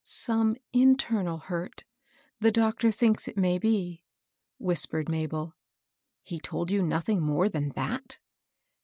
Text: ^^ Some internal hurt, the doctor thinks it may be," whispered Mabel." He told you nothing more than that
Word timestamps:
^^ 0.01 0.03
Some 0.03 0.55
internal 0.73 1.37
hurt, 1.37 1.83
the 2.39 2.49
doctor 2.51 2.89
thinks 2.91 3.27
it 3.27 3.37
may 3.37 3.59
be," 3.59 4.03
whispered 4.57 5.07
Mabel." 5.09 5.53
He 6.23 6.39
told 6.39 6.71
you 6.71 6.81
nothing 6.81 7.21
more 7.21 7.47
than 7.49 7.69
that 7.75 8.17